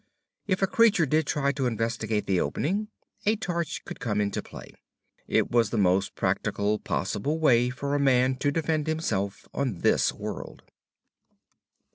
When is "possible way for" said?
6.79-7.93